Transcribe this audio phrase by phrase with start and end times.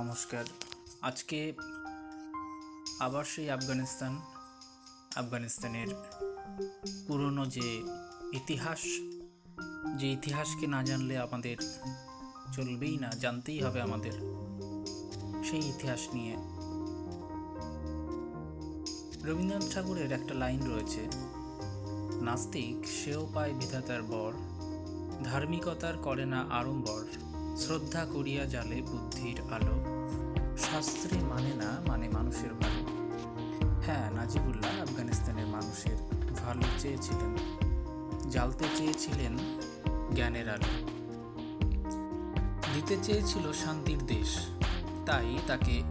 [0.00, 0.44] নমস্কার।
[1.00, 1.52] আজকে
[3.00, 4.20] আবার সেই আফগানিস্তান,
[5.16, 5.88] আফগানিস্তানের
[7.06, 7.82] পুরনো যে
[8.32, 8.80] ইতিহাস,
[9.96, 11.56] যে ইতিহাসকে না জানলে আমাদের
[12.52, 14.12] চলবেই না, জানতেই হবে আমাদের
[15.44, 16.34] সেই ইতিহাস নিয়ে।
[19.26, 21.08] রবীন্দ্রনাথ ঠাকুরের একটা লাইন রয়েছে,
[22.22, 24.32] নাস্তিক সেও পায় বিধাতার বর,
[25.24, 27.29] ধার্মিকতার করে না আড়ম্বর
[27.60, 29.76] শ্রদ্ধা করিয়া জালে বুদ্ধির আলো।
[30.56, 32.82] শাস্ত্রে মানে না মানে মানুষের ভালো।
[33.82, 35.96] হ্যাঁ নাজিবুল্লাহ আফগানিস্তানের মানুষের
[36.46, 37.36] ভালো চেয়েছিলেন।
[38.30, 39.38] জ্বালতে চেয়েছিলেন
[40.14, 40.70] জ্ঞানের আলো।
[42.74, 44.46] দিতে চেয়েছিল শান্তির দেশ।
[45.06, 45.82] তাই তাকে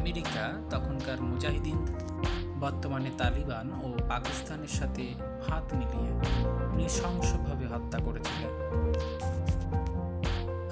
[0.00, 1.86] আমেরিকা, তখনকার মুজাহিদিন,
[2.60, 5.14] বর্তমানে তালিবান ও পাকিস্তানের সাথে
[5.48, 6.10] হাত মিলিয়ে
[6.76, 8.72] নৃশংসভাবে হত্যা করেছিলেন।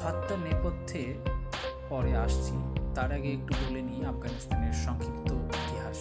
[0.04, 1.14] হত্যার নেপথ্যে
[1.88, 2.54] পরে আসছি।
[2.94, 5.98] তার আগে একটু বলে নিই আফগানিস্তানের সংক্ষিপ্ত ইতিহাস।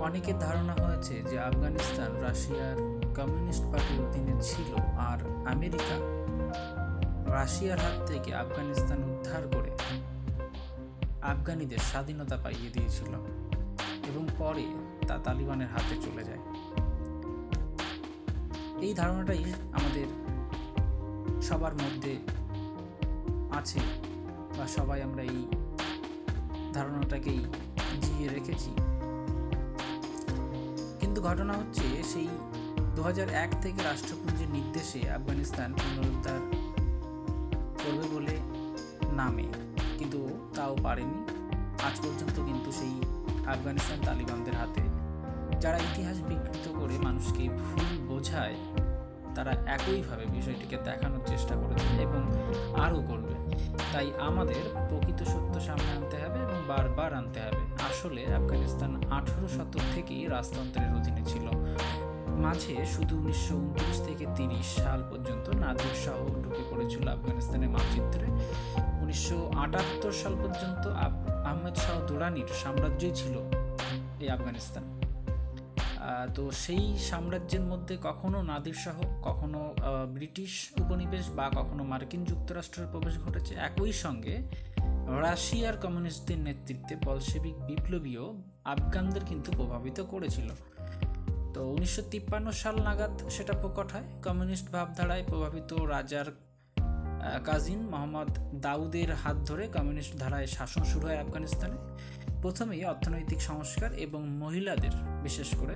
[0.00, 2.76] অনেকের ধারণা হয়েছে যে আফগানিস্তান রাশিয়ার
[3.14, 5.96] কমিউনিস্ট পার্টির অধীনে ছিল আর আমেরিকা
[7.32, 9.70] রাশিয়ার হাত থেকে আফগানিস্তান উদ্ধার করে
[11.22, 13.12] আফগানিদের স্বাধীনতা পাইয়ে দিয়েছিল
[14.08, 14.66] এবং পরে
[15.08, 16.42] তা তালিবানের হাতে চলে যায়।
[18.80, 20.25] এই ধারণাটাই আমাদের
[21.48, 22.12] সবার মধ্যে
[23.58, 23.80] আছে
[24.56, 25.40] বা সবাই আমরা এই
[26.74, 27.40] ধারণাটাকেই
[28.04, 28.70] জিয়ে রেখেছি।
[31.00, 32.28] কিন্তু ঘটনা হচ্ছে সেই
[32.96, 33.02] দু
[33.44, 36.40] এক থেকে রাষ্ট্রপুঞ্জের নির্দেশে আফগানিস্তান পুনরুদ্ধার
[37.82, 38.36] করবে বলে
[39.20, 39.46] নামে,
[39.98, 40.18] কিন্তু
[40.56, 41.20] তাও পারেনি।
[41.86, 42.94] আজ পর্যন্ত কিন্তু সেই
[43.54, 44.82] আফগানিস্তান তালিবানদের হাতে।
[45.62, 48.56] যারা ইতিহাস বিকৃত করে মানুষকে ভুল বোঝায়
[49.36, 52.22] তারা একইভাবে বিষয়টিকে দেখানোর চেষ্টা করেছে এবং
[52.84, 53.34] আরও করবে।
[53.92, 59.84] তাই আমাদের প্রকৃত সত্য সামনে আনতে হবে এবং বারবার আনতে হবে। আসলে আফগানিস্তান আঠেরো শতক
[59.94, 61.46] থেকেই রাজতন্ত্রের অধীনে ছিল।
[62.44, 68.26] মাঝে শুধু উনিশশো উনত্রিশ থেকে তিরিশ সাল পর্যন্ত নাদির শাহ ঢুকে পড়েছিল আফগানিস্তানের মানচিত্রে।
[69.02, 70.84] উনিশশো আটাত্তর সাল পর্যন্ত
[71.50, 73.34] আহমেদ শাহ দুরানির সাম্রাজ্যই ছিল
[74.22, 74.95] এই আফগানিস্তান।
[76.34, 79.74] তো সেই সাম্রাজ্যের মধ্যে কখনো নাদির শাহ, কখনো
[80.12, 84.34] ব্রিটিশ উপনিবেশ বা কখনো মার্কিন যুক্তরাষ্ট্রের প্রবেশ ঘটেছে। একই সঙ্গে
[85.20, 90.48] রাশিয়ার কমিউনিস্টদের নেতৃত্বে বলশেবিক বিপ্লবীও আফগানদের কিন্তু প্রভাবিত করেছিল।
[91.54, 96.28] তো উনিশশো তিপ্পান্ন সাল নাগাদ সেটা প্রকট হয়। কমিউনিস্ট ভাবধারায় প্রভাবিত রাজার
[97.44, 101.78] কাজিন মোহাম্মদ দাউদের হাত ধরে কমিউনিস্ট ধারায় শাসন শুরু হয় আফগানিস্তানে।
[102.42, 105.74] প্রথমেই অর্থনৈতিক সংস্কার এবং মহিলাদের বিশেষ করে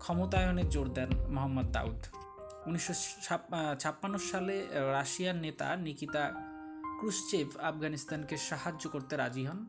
[0.00, 2.00] ক্ষমতায়নের জোর দেন মোহাম্মদ দাউদ।
[2.66, 2.94] উনিশশো
[3.78, 4.56] ছাপ্পান্ন সালে
[4.92, 6.32] রাশিয়ার নেতা নিকিতা
[6.98, 9.60] ক্রুশ্চেভ আফগানিস্তানকে সাহায্য করতে রাজি হন।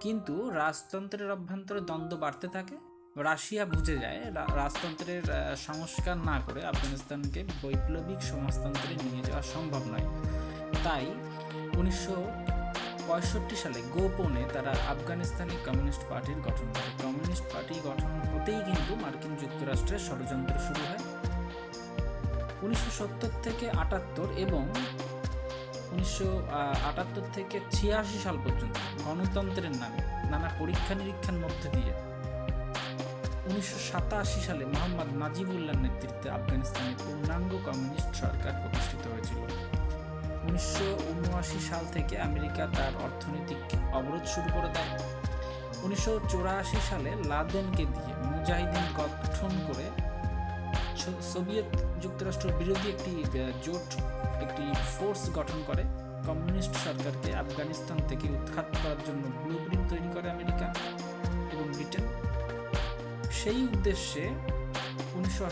[0.00, 2.76] কিন্তু রাজতন্ত্রের অভ্যন্তরে দ্বন্দ্ব বাড়তে থাকে।
[3.16, 5.22] রাশিয়া বুঝে যায় রাজতন্ত্রের
[5.56, 10.06] সংস্কার না করে আফগানিস্তানকে বৈপ্লবিক সমাজতন্ত্রে নিয়ে যাওয়া সম্ভব নয়।
[10.84, 11.06] তাই
[11.78, 12.41] উনিশশো পঁয়ষট্টি
[13.62, 19.98] সালে গোপনে তারা আফগানিস্তানি কমিউনিস্ট পার্টির গঠন করে। কমিউনিস্ট পার্টি গঠন হতেই কিন্তু মার্কিন যুক্তরাষ্ট্রের
[19.98, 21.02] ষড়যন্ত্র শুরু হয়।
[22.62, 24.62] উনিশশো সত্তর থেকে আটাত্তর এবং
[25.92, 26.28] উনিশশো
[26.88, 28.76] আটাত্তর থেকে ছিয়াশি সাল পর্যন্ত
[29.06, 31.92] গণতন্ত্রের নামে নানা পরীক্ষা নিরীক্ষার মধ্যে দিয়ে
[33.48, 39.40] উনিশশো সাতাশি সালে মোহাম্মদ নাজিবুল্লাহর নেতৃত্বে আফগানিস্তানে পূর্ণাঙ্গ কমিউনিস্ট সরকার প্রতিষ্ঠিত হয়েছিল।
[40.48, 41.01] উনিশশো উনআশি
[41.68, 43.60] সাল থেকে আমেরিকা তার অর্থনৈতিক
[43.98, 44.92] অবরোধ শুরু করে দেয়।
[45.84, 46.12] উনিশশো
[46.90, 49.86] সালে লাদেনকে দিয়ে মুজাহিদিন গঠন করে
[51.32, 51.70] সোভিয়েত
[52.02, 53.12] যুক্তরাষ্ট্র বিরোধী একটি
[53.64, 53.88] জোট,
[54.44, 54.64] একটি
[54.94, 55.84] ফোর্স গঠন করে।
[56.26, 59.56] কমিউনিস্ট সরকারকে আফগানিস্তান থেকে উৎখাত করার জন্য ব্লু
[59.90, 60.66] তৈরি করে আমেরিকা
[61.52, 62.04] এবং ব্রিটেন।
[63.40, 64.24] সেই উদ্দেশ্যে
[65.16, 65.44] উনিশশো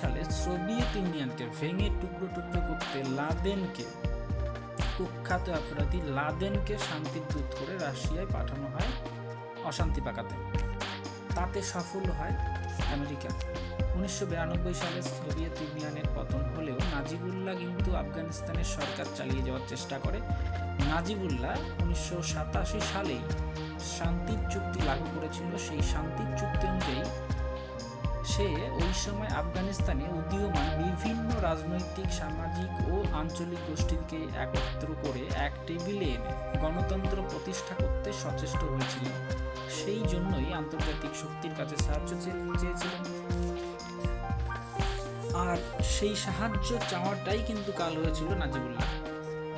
[0.00, 3.84] সালে সোভিয়েত ইউনিয়নকে ভেঙে টুকরো টুকরো করতে লাদেনকে
[4.98, 8.90] কুখ্যাত অপরাধী লাদেনকে শান্তির দূত করে রাশিয়ায় পাঠানো হয়
[9.64, 10.34] অশান্তি পাকাতে।
[11.36, 12.34] তাতে সফল হয়
[12.94, 13.30] আমেরিকা।
[13.96, 20.18] উনিশশো বিরানব্বই সালে সোভিয়েত ইউনিয়নের পতন হলেও নাজিবুল্লাহ কিন্তু আফগানিস্তানের সরকার চালিয়ে যাওয়ার চেষ্টা করে।
[20.90, 23.22] নাজিবুল্লাহ উনিশশো সাতাশি সালেই
[23.96, 27.02] শান্তির চুক্তি লাগু করেছিল। সেই শান্তির চুক্তি অনুযায়ী
[28.28, 36.04] সে ওই সময় আফগানিস্তানে উদীয়মান বিভিন্ন রাজনৈতিক, সামাজিক ও আঞ্চলিক গোষ্ঠীকে একত্র করে এক টেবিলে
[36.04, 39.08] এনে গণতন্ত্র প্রতিষ্ঠা করতে সচেষ্ট হয়েছিল।
[39.70, 43.04] সেই জন্যই আন্তর্জাতিক শক্তির কাছে সাহায্য চেয়ে- চেয়েছিলেন।
[45.36, 48.84] আর সেই সাহায্য চাওয়াটাই কিন্তু কাল হয়েছিল নাজিবুল্লাহ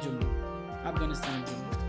[0.03, 0.27] জন্য,
[0.89, 1.80] আফগানিস্তানের জন্য।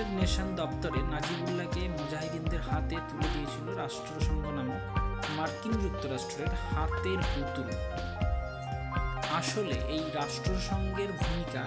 [0.00, 4.82] ইউনাইটেড নেশন দপ্তরে নাজিবুল্লাহকে মুজাহিদিনদের হাতে তুলে দিয়েছিল রাষ্ট্রসংঘ নামক
[5.36, 7.68] মার্কিন যুক্তরাষ্ট্রের হাতের পুতুল।
[9.38, 11.62] আসলে এই রাষ্ট্রসংঘের ভূমিকা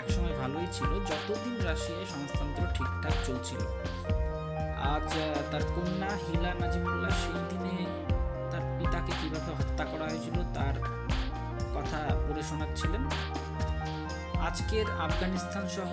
[0.00, 3.62] একসময় ভালোই ছিল, যতদিন রাশিয়ায় সমাজতন্ত্র ঠিকঠাক চলছিল।
[4.94, 5.08] আজ
[5.50, 7.76] তার কন্যা হিলা নাজিমুল্লাহ সেই দিনে
[8.50, 10.76] তার পিতাকে কীভাবে হত্যা করা হয়েছিল তার
[11.76, 13.02] কথা পড়ে শোনাচ্ছিলেন।
[14.48, 15.90] আজকের আফগানিস্তান সহ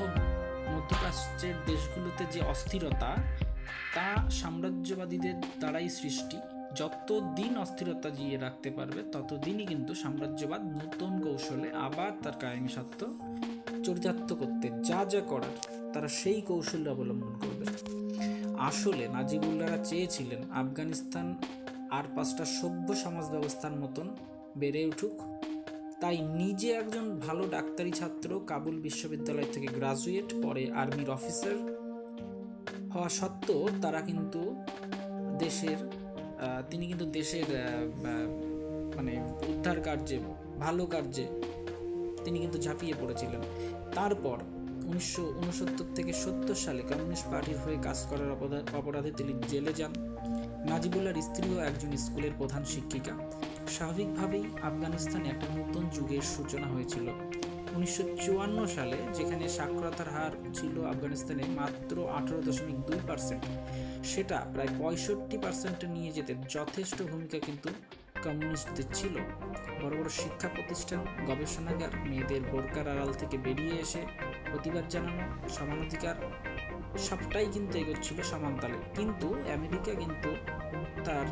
[0.85, 3.11] মধ্যপ্রাচ্যের দেশগুলোতে যে অস্থিরতা,
[3.95, 4.07] তা
[4.41, 6.37] সাম্রাজ্যবাদীদের দ্বারাই সৃষ্টি।
[6.79, 12.99] যত দিন অস্থিরতা জিয়ে রাখতে পারবে, ততদিনই কিন্তু সাম্রাজ্যবাদ নতুন কৌশলে আবার তার কায়েমি সত্য
[13.85, 15.55] চরিতার্থ করতে যা যা করার,
[15.93, 17.65] তারা সেই কৌশল অবলম্বন করবে।
[18.69, 21.27] আসলে নাজিবুল্লাহরা চেয়েছিলেন আফগানিস্তান
[21.97, 24.07] আর পাঁচটা সভ্য সমাজ ব্যবস্থার মতন
[24.57, 25.15] বেড়ে উঠুক।
[26.05, 31.55] তাই নিজে একজন ভালো ডাক্তারি ছাত্র কাবুল বিশ্ববিদ্যালয় থেকে গ্রাজুয়েট, পরে আর্মির অফিসার
[32.93, 34.55] হওয়া সত্ত্বেও তারা কিন্তু
[35.39, 35.77] দেশের
[36.69, 37.43] তিনি কিন্তু দেশের
[38.95, 40.19] মানে উদ্ধার কার্যে,
[40.59, 41.27] ভালো কার্যে
[42.25, 43.41] তিনি কিন্তু ঝাঁপিয়ে পড়েছিলেন।
[43.95, 44.37] তারপর
[44.85, 48.31] উনিশশো উনসত্তর থেকে সত্তর সালে কমিউনিস্ট পার্টির হয়ে কাজ করার
[48.77, 49.91] অপরাধ- তিনি জেলে যান।
[50.69, 53.11] নাজিবুল্লাহর স্ত্রীও একজন স্কুলের প্রধান শিক্ষিকা।
[53.75, 57.07] স্বাভাবিকভাবেই আফগানিস্তানে একটা নতুন যুগের সূচনা হয়েছিল।
[57.75, 63.43] উনিশশো চুয়ান্ন সালে যেখানে সাক্ষরতার হার ছিল আফগানিস্তানে মাত্র আঠারো দশমিক দুই পার্সেন্ট,
[64.11, 67.69] সেটা প্রায় পঁয়ষট্টি পার্সেন্টে নিয়ে যেতে যথেষ্ট ভূমিকা কিন্তু
[68.25, 69.15] কমিউনিস্টদের ছিল।
[69.81, 74.01] বড় বড় শিক্ষা প্রতিষ্ঠান, গবেষণাগার, মেয়েদের বোরকার আড়াল থেকে বেরিয়ে এসে
[74.51, 75.23] প্রতিবাদ জানানো
[75.55, 76.15] সমানাধিকার
[77.07, 79.27] সবটাই কিন্তু এগোচ্ছিল সমান তালে কিন্তু
[79.57, 80.29] আমেরিকা কিন্তু
[81.05, 81.27] তার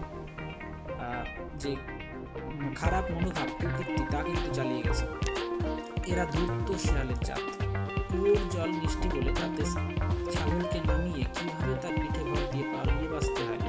[1.64, 1.72] যে
[2.82, 5.06] খারাপ মনোভাব প্রকৃতি তা কিন্তু চালিয়ে গেছে।
[6.12, 7.44] এরা দ্রুত শেয়ালের জাত।
[8.10, 9.64] কুয়োর জল মিষ্টি বলে তাতে
[10.34, 13.62] ছাগলকে নামিয়ে কীভাবে তার পিঠে ভর দিয়ে পালিয়ে বাঁচতে হয়?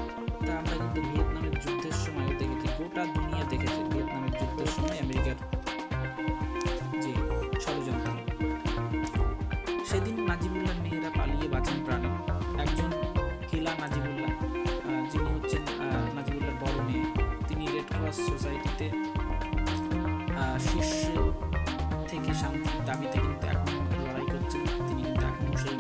[0.47, 5.37] তা আমরা কিন্তু ভিয়েতনামের যুদ্ধের সময় দেখেছি। গোটা দুনিয়া দেখেছে ভিয়েতনামের যুদ্ধের সময় আমেরিকার
[7.03, 7.13] যে
[7.65, 8.11] ষড়যন্ত্র।
[9.91, 11.34] সেদিন নাজিবুল্লাহ মেয়েরা পালিয়ে
[18.29, 18.87] সোসাইটিতে
[20.67, 21.03] শীর্ষ
[22.11, 25.77] থেকে শান্তির দাবিতে কিন্তু এখনও লড়াই করছেন। তিনি কিন্তু এখনও সেই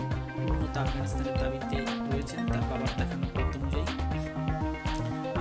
[0.50, 1.76] উন্নত আফগানিস্তানের দাবিতে
[2.10, 3.86] রয়েছেন, তার বাবার দেখানো পথ অনুযায়ী।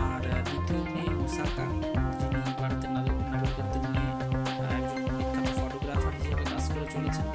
[0.05, 1.65] আর দ্বিতীয় মেয়ে মুসাকা,
[2.19, 4.09] যিনি ভারতের নাগরিক নাগরিকত্ব নিয়ে
[4.77, 7.27] একজন বিখ্যাত ফটোগ্রাফার হিসেবে কাজ করে চলেছেন।